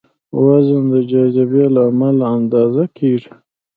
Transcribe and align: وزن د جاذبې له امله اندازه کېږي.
وزن 0.45 0.83
د 0.93 0.95
جاذبې 1.11 1.65
له 1.75 1.81
امله 1.91 2.25
اندازه 2.37 2.83
کېږي. 2.97 3.31